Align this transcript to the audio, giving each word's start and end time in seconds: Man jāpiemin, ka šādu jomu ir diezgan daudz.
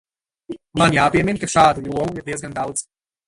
Man 0.81 0.95
jāpiemin, 0.95 1.39
ka 1.43 1.51
šādu 1.55 1.85
jomu 1.91 2.17
ir 2.21 2.27
diezgan 2.31 2.57
daudz. 2.61 2.85